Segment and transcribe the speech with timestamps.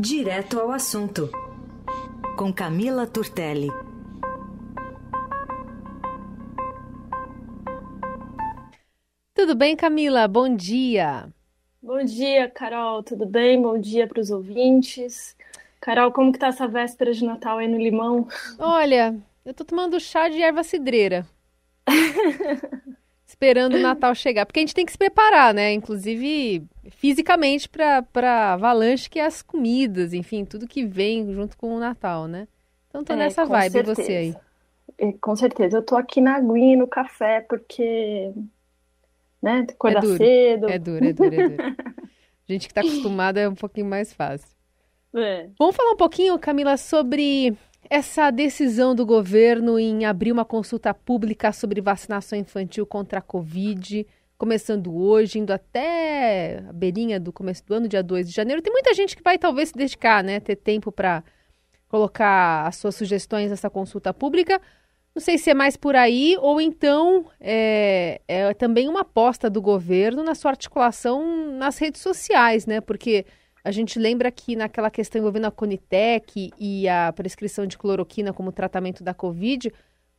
[0.00, 1.28] Direto ao assunto,
[2.36, 3.68] com Camila Turtelli.
[9.34, 10.28] Tudo bem, Camila?
[10.28, 11.28] Bom dia.
[11.82, 13.02] Bom dia, Carol.
[13.02, 13.60] Tudo bem?
[13.60, 15.36] Bom dia para os ouvintes.
[15.80, 18.28] Carol, como que tá essa véspera de Natal aí no Limão?
[18.56, 21.26] Olha, eu tô tomando chá de erva cidreira.
[23.40, 24.44] Esperando o Natal chegar.
[24.44, 25.72] Porque a gente tem que se preparar, né?
[25.72, 31.76] Inclusive fisicamente para a avalanche que é as comidas, enfim, tudo que vem junto com
[31.76, 32.48] o Natal, né?
[32.88, 33.94] Então tô é, nessa vibe, certeza.
[33.94, 34.36] você aí.
[34.98, 35.76] É, com certeza.
[35.76, 38.32] Eu tô aqui na aguinha no café, porque.
[39.40, 39.64] Né?
[39.70, 40.16] Acordar é duro.
[40.16, 40.68] cedo.
[40.68, 41.76] É duro, é duro, é duro.
[42.48, 44.48] gente que tá acostumada é um pouquinho mais fácil.
[45.14, 45.48] É.
[45.58, 47.56] Vamos falar um pouquinho, Camila, sobre
[47.88, 54.06] essa decisão do governo em abrir uma consulta pública sobre vacinação infantil contra a Covid,
[54.36, 58.62] começando hoje, indo até a beirinha do começo do ano, dia 2 de janeiro.
[58.62, 60.38] Tem muita gente que vai talvez se dedicar, né?
[60.38, 61.24] Ter tempo para
[61.88, 64.60] colocar as suas sugestões nessa consulta pública.
[65.14, 69.60] Não sei se é mais por aí ou então é, é também uma aposta do
[69.60, 72.80] governo na sua articulação nas redes sociais, né?
[72.80, 73.26] Porque
[73.68, 78.50] a gente lembra que naquela questão envolvendo a Conitec e a prescrição de cloroquina como
[78.50, 79.72] tratamento da Covid, o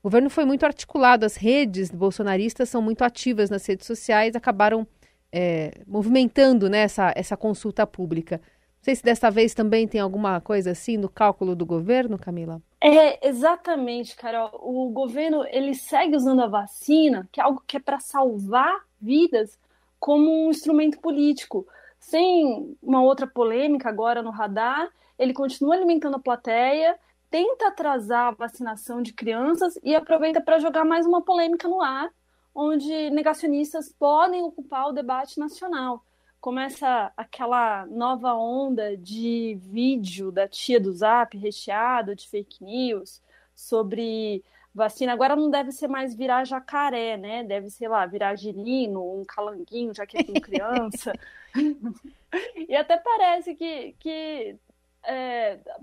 [0.03, 4.85] governo foi muito articulado, as redes bolsonaristas são muito ativas nas redes sociais, acabaram
[5.31, 8.37] é, movimentando né, essa, essa consulta pública.
[8.37, 12.61] Não sei se dessa vez também tem alguma coisa assim no cálculo do governo, Camila.
[12.79, 14.51] É, exatamente, Carol.
[14.61, 19.57] O governo ele segue usando a vacina, que é algo que é para salvar vidas,
[19.99, 21.65] como um instrumento político
[21.99, 26.97] sem uma outra polêmica agora no radar, ele continua alimentando a plateia,
[27.29, 32.09] tenta atrasar a vacinação de crianças e aproveita para jogar mais uma polêmica no ar,
[32.55, 36.03] onde negacionistas podem ocupar o debate nacional.
[36.41, 43.21] Começa aquela nova onda de vídeo da tia do Zap recheado de fake news
[43.53, 44.41] sobre
[44.79, 45.13] vacina.
[45.13, 47.43] Agora não deve ser mais virar jacaré, né?
[47.43, 51.13] Deve ser lá, virar girino, um calanguinho, já que é com criança.
[52.67, 54.55] e até parece que, que
[55.03, 55.79] é, a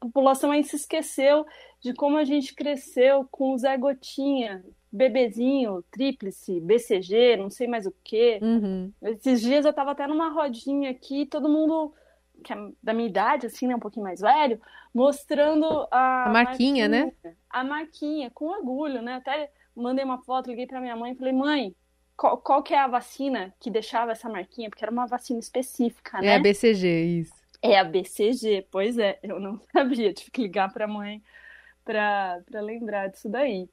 [0.00, 1.46] população aí se esqueceu
[1.80, 7.86] de como a gente cresceu com o Zé Gotinha, bebezinho, tríplice, BCG, não sei mais
[7.86, 8.38] o quê.
[8.42, 8.92] Uhum.
[9.02, 11.94] Esses dias eu estava até numa rodinha aqui, todo mundo
[12.42, 14.60] que é da minha idade, assim, né, um pouquinho mais velho,
[14.94, 17.04] mostrando a, a marquinha, né?
[17.04, 17.36] marquinha, né?
[17.48, 19.14] A marquinha, com orgulho, né?
[19.14, 21.74] Até mandei uma foto, liguei para minha mãe e falei, mãe,
[22.16, 24.68] qual, qual que é a vacina que deixava essa marquinha?
[24.68, 26.28] Porque era uma vacina específica, né?
[26.28, 26.86] É a BCG,
[27.20, 27.34] isso.
[27.62, 31.22] É a BCG, pois é, eu não sabia, tive que ligar para a mãe
[31.84, 33.68] para lembrar disso daí.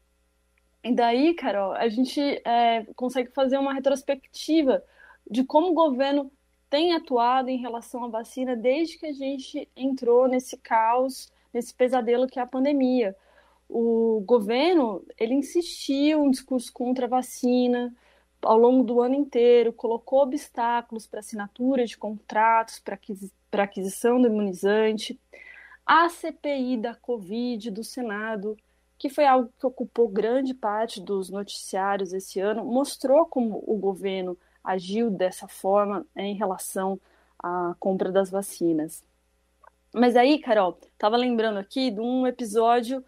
[0.84, 4.82] E daí, Carol, a gente é, consegue fazer uma retrospectiva
[5.30, 6.32] de como o governo
[6.70, 12.28] tem atuado em relação à vacina desde que a gente entrou nesse caos, nesse pesadelo
[12.28, 13.16] que é a pandemia.
[13.68, 17.94] O governo, ele insistiu em discurso contra a vacina
[18.42, 25.20] ao longo do ano inteiro, colocou obstáculos para assinatura de contratos, para aquisição do imunizante.
[25.86, 28.56] A CPI da Covid do Senado,
[28.98, 34.38] que foi algo que ocupou grande parte dos noticiários esse ano, mostrou como o governo
[34.72, 37.00] agiu dessa forma em relação
[37.38, 39.04] à compra das vacinas.
[39.94, 43.04] Mas aí, Carol, estava lembrando aqui de um episódio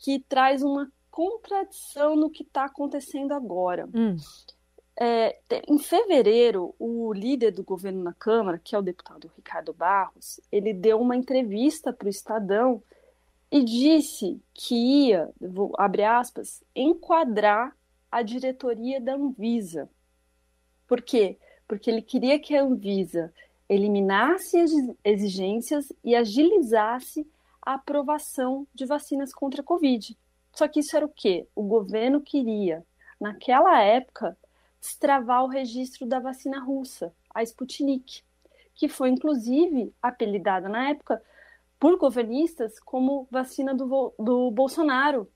[0.00, 3.88] que traz uma contradição no que está acontecendo agora.
[3.92, 4.16] Hum.
[4.98, 5.36] É,
[5.66, 10.72] em fevereiro, o líder do governo na Câmara, que é o deputado Ricardo Barros, ele
[10.72, 12.82] deu uma entrevista para o Estadão
[13.50, 17.74] e disse que ia, vou, abre aspas, enquadrar
[18.10, 19.88] a diretoria da Anvisa
[20.92, 21.38] por quê?
[21.66, 23.32] Porque ele queria que a Anvisa
[23.66, 24.70] eliminasse as
[25.02, 27.26] exigências e agilizasse
[27.62, 30.14] a aprovação de vacinas contra a Covid.
[30.52, 31.48] Só que isso era o quê?
[31.56, 32.84] O governo queria,
[33.18, 34.36] naquela época,
[34.82, 38.22] destravar o registro da vacina russa, a Sputnik,
[38.74, 41.22] que foi inclusive apelidada na época
[41.80, 45.26] por governistas como vacina do, do Bolsonaro.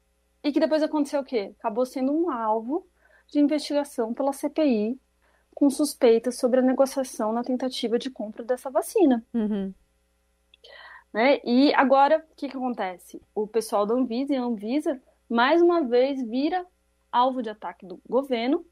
[0.45, 1.55] E que depois aconteceu o quê?
[1.59, 2.87] Acabou sendo um alvo
[3.27, 5.01] de investigação pela CPI
[5.57, 9.25] com suspeitas sobre a negociação na tentativa de compra dessa vacina.
[9.33, 9.73] Uhum.
[11.11, 11.41] Né?
[11.43, 13.23] E agora, o que, que acontece?
[13.35, 16.63] O pessoal da Anvisa e a Anvisa, mais uma vez, vira
[17.11, 18.67] alvo de ataque do governo,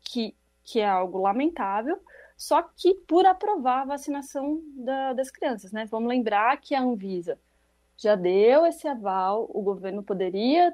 [0.00, 0.32] que,
[0.62, 1.98] que é algo lamentável,
[2.36, 5.72] só que por aprovar a vacinação da, das crianças.
[5.72, 5.86] Né?
[5.86, 7.36] Vamos lembrar que a Anvisa
[7.96, 10.72] já deu esse aval, o governo poderia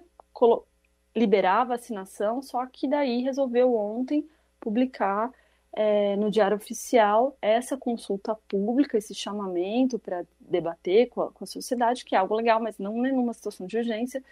[1.16, 4.28] liberar a vacinação, só que daí resolveu ontem
[4.60, 5.32] publicar
[5.72, 11.46] é, no Diário Oficial essa consulta pública, esse chamamento para debater com a, com a,
[11.46, 14.22] sociedade, que é algo legal, mas não numa situação de urgência,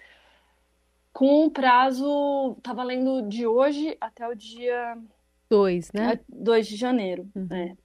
[1.12, 4.98] com um prazo, tá valendo de hoje até o dia
[5.48, 6.20] 2, né?
[6.28, 7.26] 2 de janeiro.
[7.34, 7.48] Uhum.
[7.50, 7.76] É.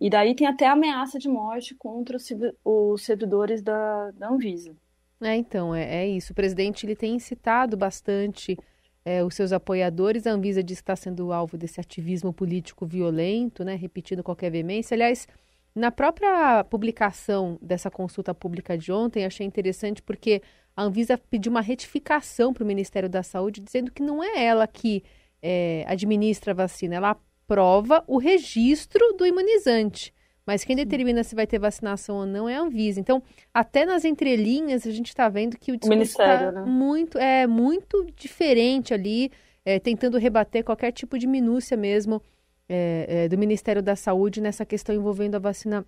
[0.00, 2.28] E daí tem até ameaça de morte contra os,
[2.64, 4.74] os servidores da, da Anvisa.
[5.20, 6.32] É, então, é, é isso.
[6.32, 8.58] O presidente ele tem incitado bastante
[9.04, 10.26] é, os seus apoiadores.
[10.26, 13.78] A Anvisa diz que está sendo alvo desse ativismo político violento, né,
[14.22, 14.94] qualquer veemência.
[14.94, 15.28] Aliás,
[15.74, 20.40] na própria publicação dessa consulta pública de ontem, achei interessante porque
[20.76, 24.66] a Anvisa pediu uma retificação para o Ministério da Saúde, dizendo que não é ela
[24.66, 25.02] que
[25.42, 30.14] é, administra a vacina, ela aprova o registro do imunizante.
[30.46, 33.00] Mas quem determina se vai ter vacinação ou não é a Anvisa.
[33.00, 36.64] Então, até nas entrelinhas, a gente está vendo que o discurso está né?
[36.64, 39.30] muito, é, muito diferente ali,
[39.64, 42.20] é, tentando rebater qualquer tipo de minúcia mesmo
[42.68, 45.86] é, é, do Ministério da Saúde nessa questão envolvendo a vacina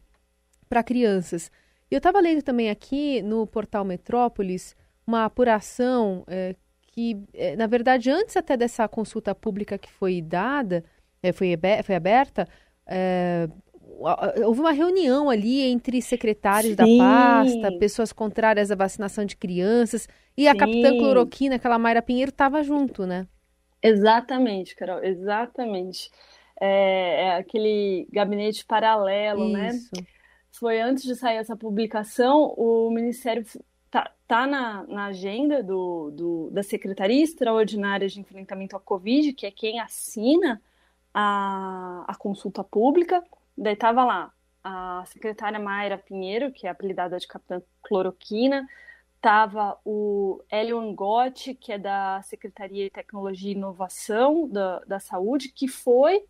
[0.68, 1.50] para crianças.
[1.90, 4.74] E eu estava lendo também aqui no portal Metrópolis
[5.06, 10.82] uma apuração é, que, é, na verdade, antes até dessa consulta pública que foi dada,
[11.22, 11.54] é, foi,
[11.84, 12.48] foi aberta,
[14.44, 16.98] houve uma reunião ali entre secretários Sim.
[16.98, 20.48] da pasta, pessoas contrárias à vacinação de crianças, e Sim.
[20.48, 23.26] a capitã cloroquina, aquela Mayra Pinheiro, estava junto, né?
[23.82, 26.10] Exatamente, Carol, exatamente.
[26.60, 29.68] É, é aquele gabinete paralelo, né?
[29.68, 29.90] Isso.
[29.94, 30.06] né?
[30.50, 33.44] Foi antes de sair essa publicação, o Ministério
[33.90, 39.46] tá, tá na, na agenda do, do, da Secretaria Extraordinária de Enfrentamento à Covid, que
[39.46, 40.60] é quem assina
[41.12, 43.22] a, a consulta pública,
[43.56, 44.32] Daí tava lá
[44.62, 48.66] a secretária Mayra Pinheiro, que é apelidada de Capitã Cloroquina,
[49.20, 55.50] tava o Hélio Angotti, que é da Secretaria de Tecnologia e Inovação da, da Saúde,
[55.50, 56.24] que foi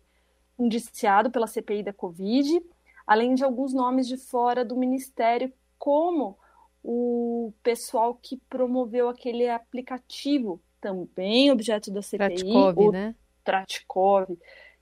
[0.57, 2.61] indiciado pela CPI da Covid,
[3.05, 6.37] além de alguns nomes de fora do Ministério, como
[6.83, 13.15] o pessoal que promoveu aquele aplicativo, também objeto da CPI, Tratkov, o né?
[13.43, 14.37] Tratkov,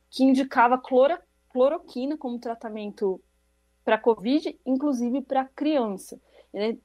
[0.09, 1.21] que indicava clora,
[1.55, 3.21] cloroquina como tratamento
[3.85, 6.19] para Covid, inclusive para criança.
[6.53, 6.75] É,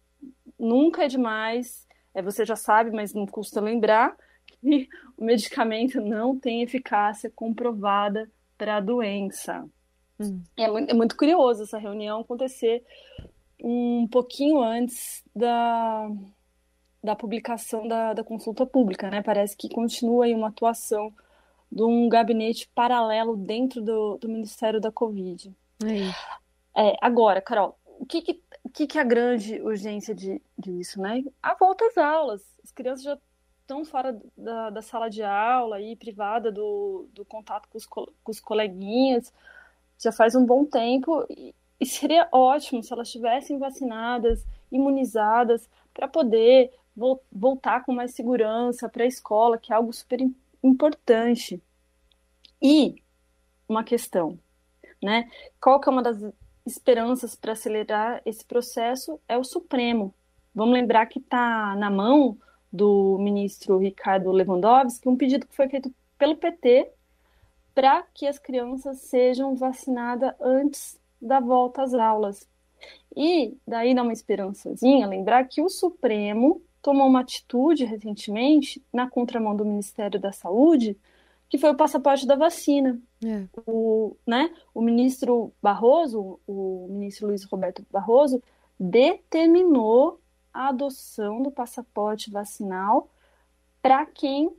[0.56, 4.88] nunca é demais, é, você já sabe, mas não custa lembrar que
[5.18, 9.68] o medicamento não tem eficácia comprovada para a doença.
[10.20, 10.40] Hum.
[10.56, 12.84] É, muito, é muito curioso essa reunião acontecer
[13.60, 16.08] um pouquinho antes da,
[17.02, 19.20] da publicação da, da consulta pública, né?
[19.20, 21.12] Parece que continua aí uma atuação
[21.70, 25.54] de um gabinete paralelo dentro do, do Ministério da Covid.
[26.76, 31.22] É, agora, Carol, o que, que, que, que é a grande urgência de, disso, né?
[31.42, 32.42] A volta às aulas.
[32.64, 33.18] As crianças já
[33.60, 38.10] estão fora da, da sala de aula e privada do, do contato com os, com
[38.26, 39.32] os coleguinhas
[39.98, 46.08] já faz um bom tempo e, e seria ótimo se elas estivessem vacinadas, imunizadas, para
[46.08, 51.62] poder vo voltar com mais segurança para a escola, que é algo super importante importante.
[52.62, 52.96] E
[53.68, 54.38] uma questão,
[55.02, 55.28] né?
[55.60, 56.18] Qual que é uma das
[56.66, 59.20] esperanças para acelerar esse processo?
[59.28, 60.14] É o Supremo.
[60.54, 62.36] Vamos lembrar que está na mão
[62.72, 66.90] do ministro Ricardo Lewandowski um pedido que foi feito pelo PT
[67.74, 72.48] para que as crianças sejam vacinadas antes da volta às aulas.
[73.16, 79.54] E daí dá uma esperançazinha lembrar que o Supremo tomou uma atitude recentemente na contramão
[79.54, 80.96] do Ministério da Saúde,
[81.48, 83.00] que foi o passaporte da vacina.
[83.24, 83.46] É.
[83.66, 88.42] O, né, o ministro Barroso, o ministro Luiz Roberto Barroso,
[88.78, 90.20] determinou
[90.54, 93.08] a adoção do passaporte vacinal
[93.82, 94.50] para quem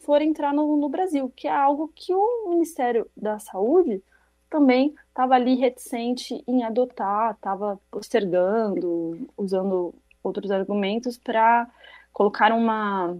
[0.00, 4.02] for entrar no, no, Brasil, que é algo que o Ministério da Saúde
[4.50, 9.94] também estava ali reticente em adotar, estava postergando, usando
[10.24, 11.68] outros argumentos para
[12.12, 13.16] colocar uma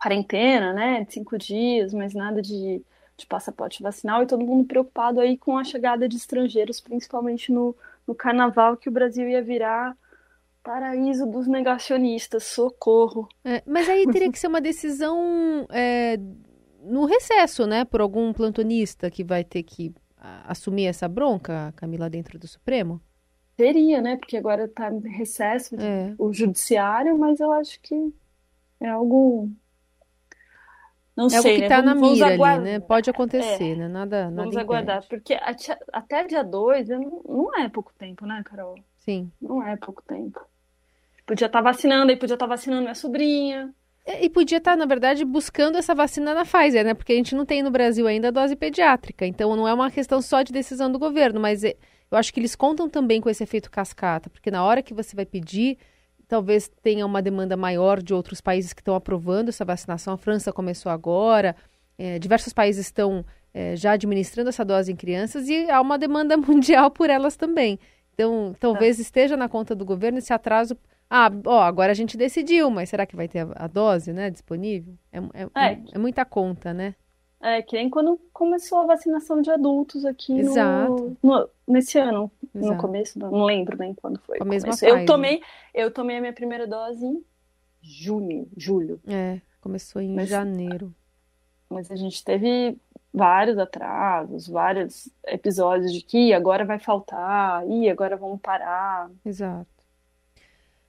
[0.00, 2.82] quarentena, né, de cinco dias, mas nada de,
[3.16, 7.74] de passaporte vacinal e todo mundo preocupado aí com a chegada de estrangeiros, principalmente no,
[8.06, 9.96] no carnaval, que o Brasil ia virar
[10.62, 13.28] paraíso dos negacionistas, socorro.
[13.44, 16.18] É, mas aí teria que ser uma decisão é,
[16.82, 19.94] no recesso, né, por algum plantonista que vai ter que
[20.44, 23.00] assumir essa bronca, Camila, dentro do Supremo?
[23.56, 24.16] Teria, né?
[24.16, 26.14] Porque agora está em recesso é.
[26.18, 28.12] o judiciário, mas eu acho que
[28.80, 29.50] é algo.
[31.16, 31.82] Não é sei, algo que está né?
[31.82, 32.80] na mira ali, né?
[32.80, 33.76] Pode acontecer, é.
[33.76, 33.88] né?
[33.88, 35.38] Nada, nada Vamos aguardar, porque
[35.92, 36.88] até dia 2
[37.26, 38.78] não é pouco tempo, né, Carol?
[38.98, 39.30] Sim.
[39.40, 40.38] Não é pouco tempo.
[41.24, 43.74] Podia estar tá vacinando, aí podia estar tá vacinando minha sobrinha.
[44.04, 46.94] É, e podia estar, tá, na verdade, buscando essa vacina na Pfizer, né?
[46.94, 49.26] Porque a gente não tem no Brasil ainda a dose pediátrica.
[49.26, 51.74] Então não é uma questão só de decisão do governo, mas é,
[52.10, 55.14] eu acho que eles contam também com esse efeito cascata, porque na hora que você
[55.16, 55.78] vai pedir,
[56.28, 60.14] talvez tenha uma demanda maior de outros países que estão aprovando essa vacinação.
[60.14, 61.56] A França começou agora,
[61.98, 66.36] é, diversos países estão é, já administrando essa dose em crianças e há uma demanda
[66.38, 67.78] mundial por elas também.
[68.14, 70.76] Então, talvez esteja na conta do governo esse atraso
[71.08, 74.28] ah, ó, agora a gente decidiu, mas será que vai ter a, a dose, né,
[74.28, 74.94] disponível?
[75.12, 75.78] É, é, é.
[75.92, 76.94] é, muita conta, né?
[77.40, 82.72] É, que nem quando começou a vacinação de adultos aqui no, no, nesse ano, Exato.
[82.72, 84.38] no começo, não lembro nem quando foi.
[84.82, 85.42] Eu tomei,
[85.74, 87.22] eu tomei a minha primeira dose em
[87.82, 89.00] junho, julho.
[89.06, 90.94] É, começou em mas, janeiro.
[91.68, 92.78] Mas a gente teve
[93.12, 99.10] vários atrasos, vários episódios de que agora vai faltar, e agora vamos parar.
[99.24, 99.75] Exato.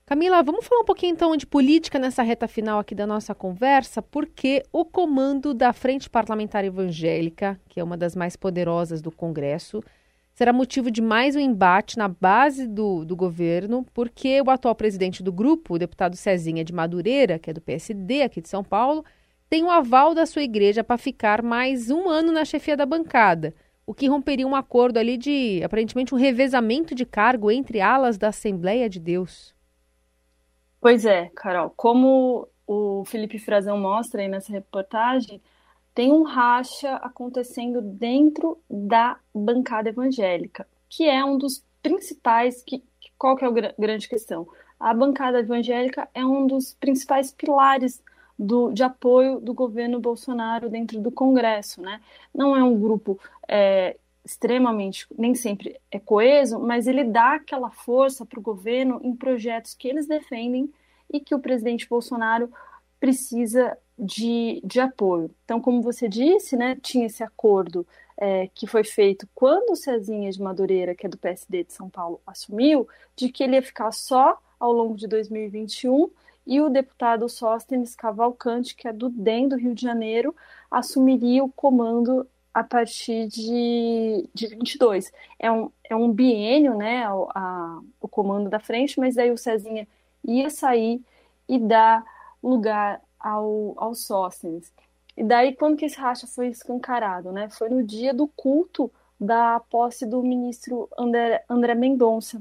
[0.08, 4.00] Camila, vamos falar um pouquinho então de política nessa reta final aqui da nossa conversa,
[4.00, 9.82] porque o comando da Frente Parlamentar Evangélica, que é uma das mais poderosas do Congresso,
[10.32, 15.22] será motivo de mais um embate na base do, do governo, porque o atual presidente
[15.22, 19.04] do grupo, o deputado Cezinha de Madureira, que é do PSD aqui de São Paulo,
[19.50, 23.54] tem o aval da sua igreja para ficar mais um ano na chefia da bancada,
[23.86, 28.28] o que romperia um acordo ali de, aparentemente, um revezamento de cargo entre alas da
[28.28, 29.57] Assembleia de Deus.
[30.80, 35.40] Pois é, Carol, como o Felipe Frazão mostra aí nessa reportagem,
[35.94, 42.62] tem um racha acontecendo dentro da bancada evangélica, que é um dos principais.
[42.62, 42.84] Que,
[43.18, 44.46] qual que é a grande questão?
[44.78, 48.00] A bancada evangélica é um dos principais pilares
[48.38, 52.00] do, de apoio do governo Bolsonaro dentro do Congresso, né?
[52.32, 53.18] Não é um grupo
[53.48, 53.96] é,
[54.28, 59.72] extremamente, nem sempre é coeso, mas ele dá aquela força para o governo em projetos
[59.72, 60.70] que eles defendem
[61.10, 62.52] e que o presidente Bolsonaro
[63.00, 65.30] precisa de, de apoio.
[65.46, 67.86] Então, como você disse, né, tinha esse acordo
[68.18, 71.88] é, que foi feito quando o Cezinha de Madureira, que é do PSD de São
[71.88, 76.10] Paulo, assumiu, de que ele ia ficar só ao longo de 2021
[76.46, 80.36] e o deputado Sóstenes Cavalcante, que é do DEM do Rio de Janeiro,
[80.70, 82.26] assumiria o comando
[82.58, 85.12] a partir de, de 22.
[85.38, 89.86] É um, é um biênio, né, a, o comando da frente, mas daí o Cezinha
[90.24, 91.00] ia sair
[91.48, 92.04] e dar
[92.42, 94.72] lugar ao, ao Sóstenes.
[95.16, 97.48] E daí, quando que esse racha foi escancarado, né?
[97.48, 102.40] Foi no dia do culto da posse do ministro André, André Mendonça,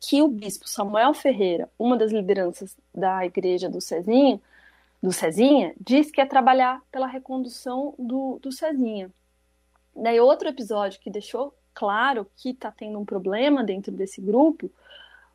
[0.00, 4.40] que o bispo Samuel Ferreira, uma das lideranças da igreja do Cezinha,
[5.02, 9.10] do Cezinha, disse que ia trabalhar pela recondução do, do Cezinha.
[10.00, 14.70] Daí outro episódio que deixou claro que está tendo um problema dentro desse grupo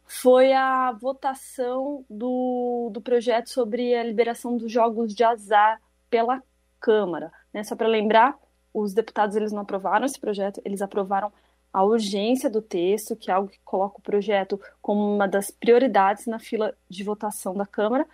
[0.06, 6.42] foi a votação do, do projeto sobre a liberação dos jogos de azar pela
[6.80, 7.32] Câmara.
[7.54, 7.64] Né?
[7.64, 8.38] Só para lembrar,
[8.74, 11.32] os deputados eles não aprovaram esse projeto, eles aprovaram
[11.72, 16.26] a urgência do texto, que é algo que coloca o projeto como uma das prioridades
[16.26, 18.08] na fila de votação da Câmara,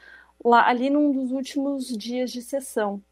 [0.44, 3.04] lá ali num dos últimos dias de sessão.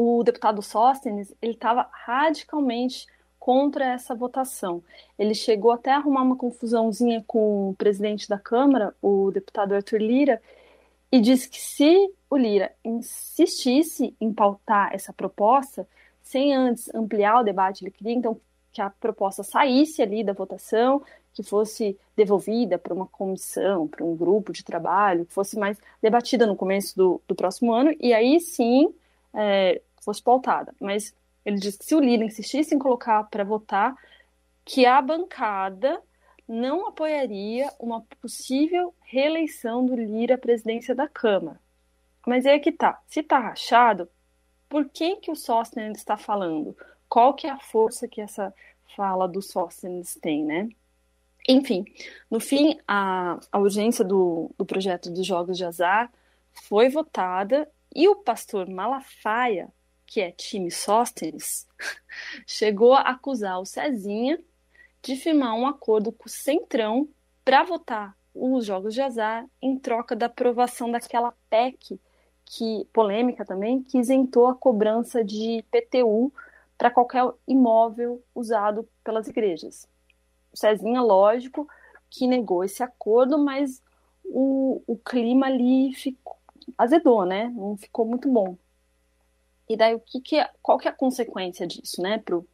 [0.00, 3.04] O deputado Sóstenes, ele estava radicalmente
[3.36, 4.80] contra essa votação.
[5.18, 10.00] Ele chegou até a arrumar uma confusãozinha com o presidente da Câmara, o deputado Arthur
[10.00, 10.40] Lira,
[11.10, 15.84] e disse que se o Lira insistisse em pautar essa proposta,
[16.22, 18.40] sem antes ampliar o debate, ele queria então
[18.70, 21.02] que a proposta saísse ali da votação,
[21.34, 26.46] que fosse devolvida para uma comissão, para um grupo de trabalho, que fosse mais debatida
[26.46, 28.94] no começo do, do próximo ano, e aí sim
[29.34, 30.74] é, fosse pautada.
[30.80, 31.14] Mas
[31.44, 33.96] ele disse que se o Lira insistisse em colocar para votar,
[34.64, 36.02] que a bancada
[36.46, 41.60] não apoiaria uma possível reeleição do Lira à presidência da Câmara.
[42.26, 43.00] Mas é que tá.
[43.06, 44.08] Se tá rachado,
[44.68, 46.76] por quem que o Sóstenes está falando?
[47.08, 48.54] Qual que é a força que essa
[48.94, 50.68] fala do Sóstenes tem, né?
[51.48, 51.86] Enfim,
[52.30, 56.12] no fim, a, a urgência do, do projeto dos jogos de azar
[56.52, 59.72] foi votada e o pastor Malafaia
[60.08, 61.68] que é time Sóstenes,
[62.46, 64.42] chegou a acusar o Cezinha
[65.02, 67.06] de firmar um acordo com o Centrão
[67.44, 72.00] para votar os jogos de azar em troca da aprovação daquela PEC
[72.46, 76.32] que polêmica também que isentou a cobrança de PTU
[76.78, 79.86] para qualquer imóvel usado pelas igrejas.
[80.50, 81.68] O Cezinha, lógico,
[82.08, 83.82] que negou esse acordo, mas
[84.24, 86.38] o, o clima ali ficou,
[86.78, 87.52] azedou, né?
[87.54, 88.56] Não ficou muito bom.
[89.68, 92.46] E daí o que, que é, qual que é a consequência disso, né, pro,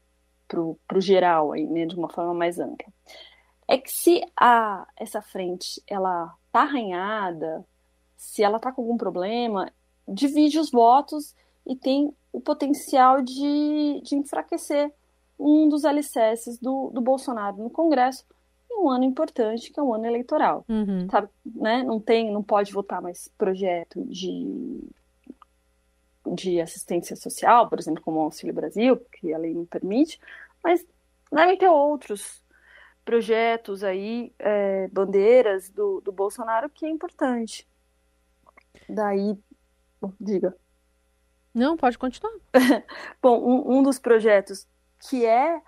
[0.48, 2.92] pro, pro geral aí, né, de uma forma mais ampla?
[3.68, 7.64] É que se a, essa frente ela tá arranhada,
[8.16, 9.70] se ela tá com algum problema,
[10.06, 11.34] divide os votos
[11.66, 14.92] e tem o potencial de, de enfraquecer
[15.38, 18.24] um dos alicerces do, do Bolsonaro no Congresso
[18.70, 20.64] em um ano importante, que é um ano eleitoral.
[20.68, 21.06] Uhum.
[21.06, 21.82] Tá, né?
[21.82, 24.80] Não tem, não pode votar mais projeto de,
[26.26, 30.18] de assistência social, por exemplo, como o Auxílio Brasil, que a lei não permite,
[30.62, 30.84] mas
[31.30, 32.42] devem ter outros
[33.04, 37.68] projetos aí, é, bandeiras do, do Bolsonaro, que é importante.
[38.88, 39.36] Daí,
[40.00, 40.56] bom, diga.
[41.54, 42.32] Não, pode continuar.
[43.22, 44.66] bom, um, um dos projetos
[45.08, 45.60] que é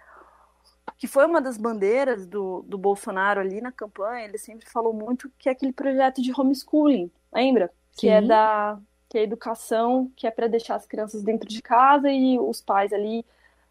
[0.98, 5.30] que foi uma das bandeiras do, do Bolsonaro ali na campanha, ele sempre falou muito
[5.38, 7.70] que é aquele projeto de homeschooling, lembra?
[7.92, 8.08] Que Sim.
[8.08, 8.80] é da
[9.16, 12.92] que é educação, que é para deixar as crianças dentro de casa e os pais
[12.92, 13.25] ali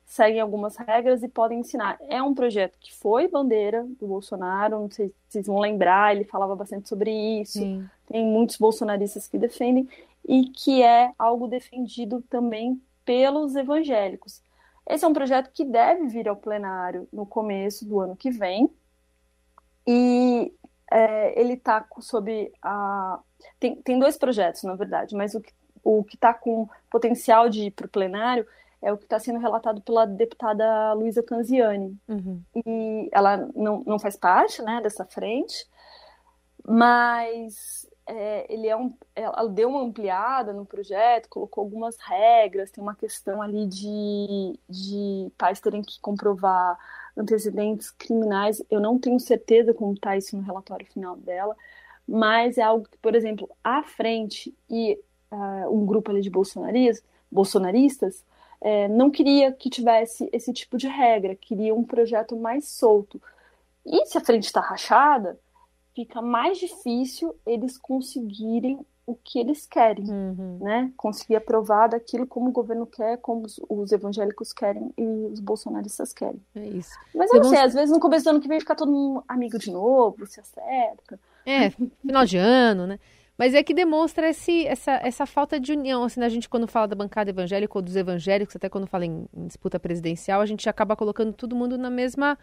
[0.03, 1.99] seguem algumas regras e podem ensinar.
[2.09, 6.23] É um projeto que foi bandeira do Bolsonaro, não sei se vocês vão lembrar, ele
[6.23, 7.59] falava bastante sobre isso.
[7.59, 7.87] Sim.
[8.07, 9.87] Tem muitos bolsonaristas que defendem
[10.27, 14.41] e que é algo defendido também pelos evangélicos.
[14.89, 18.67] Esse é um projeto que deve vir ao plenário no começo do ano que vem.
[19.85, 20.51] E
[20.91, 23.19] é, ele está sob a.
[23.59, 27.71] Tem, tem dois projetos, na verdade, mas o que o está com potencial de ir
[27.71, 28.45] para o plenário
[28.81, 31.97] é o que está sendo relatado pela deputada Luísa Canziani.
[32.07, 32.41] Uhum.
[32.55, 35.67] E ela não, não faz parte né, dessa frente,
[36.67, 42.83] mas é, ele é um, ela deu uma ampliada no projeto, colocou algumas regras, tem
[42.83, 46.77] uma questão ali de, de pais terem que comprovar
[47.17, 48.61] antecedentes criminais.
[48.69, 51.55] Eu não tenho certeza como está isso no relatório final dela,
[52.07, 54.99] mas é algo que, por exemplo, à frente e
[55.31, 58.23] uh, um grupo ali de bolsonaristas, bolsonaristas
[58.61, 63.21] é, não queria que tivesse esse tipo de regra, queria um projeto mais solto.
[63.85, 65.39] E se a frente está rachada,
[65.93, 70.57] fica mais difícil eles conseguirem o que eles querem, uhum.
[70.59, 70.91] né?
[70.97, 76.11] Conseguir aprovar daquilo como o governo quer, como os, os, evangélicos querem e os bolsonaristas
[76.11, 76.41] querem.
[76.55, 76.97] É isso.
[77.13, 79.23] Mas eu não sei, às vezes no começo do ano que vem fica todo mundo
[79.27, 81.19] amigo de novo, se acerta.
[81.45, 82.99] É, final de ano, né?
[83.37, 86.03] Mas é que demonstra esse, essa, essa falta de união.
[86.03, 89.25] Assim, a gente, quando fala da bancada evangélica ou dos evangélicos, até quando fala em,
[89.35, 92.37] em disputa presidencial, a gente acaba colocando todo mundo na mesma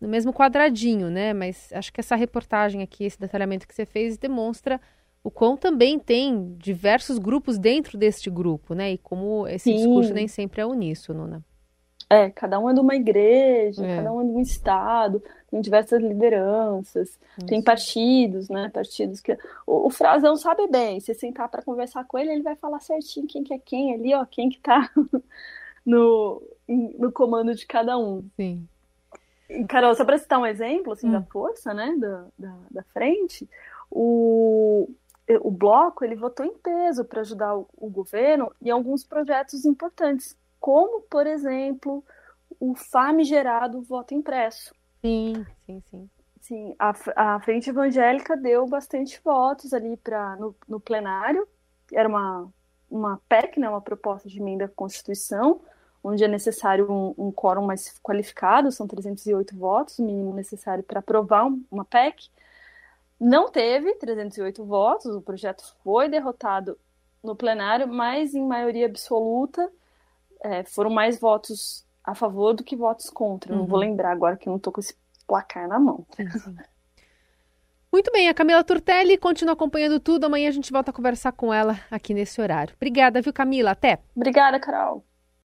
[0.00, 1.32] no mesmo quadradinho, né?
[1.34, 4.80] Mas acho que essa reportagem aqui, esse detalhamento que você fez, demonstra
[5.24, 8.92] o quão também tem diversos grupos dentro deste grupo, né?
[8.92, 9.74] E como esse Sim.
[9.74, 11.42] discurso nem sempre é uníssono, né?
[12.10, 13.96] É, cada um é de uma igreja, é.
[13.96, 17.46] cada um é de um estado, tem diversas lideranças, Isso.
[17.46, 18.70] tem partidos, né?
[18.72, 19.32] Partidos que.
[19.66, 23.26] O, o Frazão sabe bem, se sentar para conversar com ele, ele vai falar certinho
[23.26, 24.90] quem que é quem ali, ó, quem que tá
[25.84, 28.24] no, no comando de cada um.
[28.36, 28.66] Sim.
[29.68, 31.12] Carol, só para citar um exemplo assim, hum.
[31.12, 33.48] da força né, da, da, da, frente,
[33.90, 34.88] o,
[35.40, 40.36] o bloco ele votou em peso para ajudar o, o, governo em alguns projetos importantes,
[40.60, 42.04] como, por exemplo,
[42.58, 44.74] o famigerado voto impresso.
[45.00, 46.10] Sim, sim, sim.
[46.40, 51.46] Sim, a, a Frente Evangélica deu bastante votos ali pra, no, no plenário,
[51.92, 52.48] era uma,
[52.90, 55.60] uma PEC, né, uma proposta de emenda à Constituição,
[56.02, 61.00] onde é necessário um, um quórum mais qualificado, são 308 votos, o mínimo necessário para
[61.00, 62.30] aprovar uma PEC.
[63.20, 66.78] Não teve 308 votos, o projeto foi derrotado
[67.22, 69.70] no plenário, mas em maioria absoluta
[70.42, 73.52] é, foram mais votos a favor do que votos contra.
[73.52, 73.60] Uhum.
[73.60, 73.86] Não vou uhum.
[73.86, 74.94] lembrar agora que eu não estou com esse
[75.26, 76.06] placar na mão.
[77.90, 80.24] Muito bem, a Camila Turtelli continua acompanhando tudo.
[80.26, 82.74] Amanhã a gente volta a conversar com ela aqui nesse horário.
[82.76, 83.70] Obrigada, viu, Camila?
[83.70, 83.98] Até.
[84.14, 85.02] Obrigada, Carol.